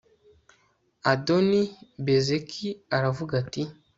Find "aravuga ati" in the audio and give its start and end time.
2.95-3.61